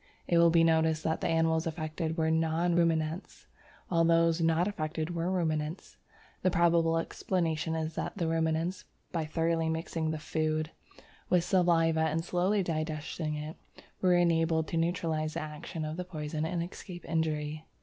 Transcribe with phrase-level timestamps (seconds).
[0.27, 3.45] It will be noticed that the animals affected were non ruminants,
[3.87, 5.95] while those not affected were ruminants.
[6.41, 10.71] The probable explanation is that the ruminants, by thoroughly mixing the food
[11.29, 13.57] with saliva and slowly digesting it,
[14.01, 17.67] were enabled to neutralize the action of the poison and escape injury.